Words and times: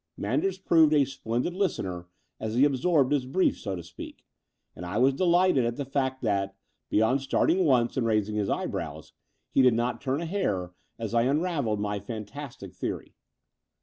Manders 0.17 0.57
proved 0.57 0.93
a 0.95 1.05
splendid 1.05 1.53
listener 1.53 2.07
as 2.39 2.55
he 2.55 2.65
ab 2.65 2.73
sorbed 2.73 3.11
his 3.11 3.27
brief, 3.27 3.59
so 3.59 3.75
to 3.75 3.83
speak: 3.83 4.25
and 4.75 4.83
I 4.83 4.97
was 4.97 5.13
delighted 5.13 5.63
at 5.63 5.75
the 5.75 5.85
fact 5.85 6.23
that, 6.23 6.55
beyond 6.89 7.21
starting 7.21 7.65
once 7.65 7.97
and 7.97 8.07
raising 8.07 8.35
his 8.35 8.49
eyebrows, 8.49 9.13
he 9.51 9.61
did 9.61 9.75
not 9.75 10.01
turn 10.01 10.19
a 10.19 10.25
hair 10.25 10.71
as 10.97 11.13
I 11.13 11.21
unravelled 11.25 11.81
my 11.81 11.99
fantastic 11.99 12.73
theory. 12.73 13.13